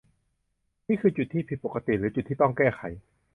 [0.87, 2.81] นั่นคือจุดที่ผิดปกติ หรือ จุดที่ต้องแก้ไข